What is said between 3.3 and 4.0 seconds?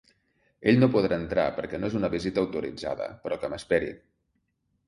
que m’esperi.